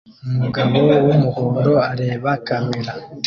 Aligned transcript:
umugabo 0.31 0.77
wumuhondo 1.07 1.71
areba 1.91 2.31
kamera 2.47 2.91